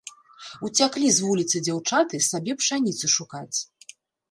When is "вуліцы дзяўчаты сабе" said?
1.27-2.57